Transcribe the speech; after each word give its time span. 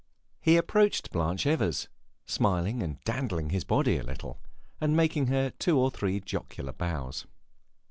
He 0.39 0.57
approached 0.57 1.11
Blanche 1.11 1.45
Evers, 1.45 1.87
smiling 2.25 2.81
and 2.81 2.99
dandling 3.03 3.51
his 3.51 3.63
body 3.63 3.99
a 3.99 4.03
little, 4.03 4.41
and 4.79 4.97
making 4.97 5.27
her 5.27 5.51
two 5.51 5.77
or 5.77 5.91
three 5.91 6.19
jocular 6.19 6.73
bows. 6.73 7.27